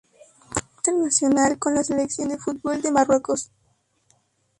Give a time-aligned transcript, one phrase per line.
[0.49, 3.51] Fue internacional con la Selección de fútbol de Marruecos.